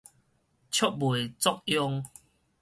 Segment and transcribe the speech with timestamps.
[0.03, 0.03] 觸
[0.97, 2.03] 媒作用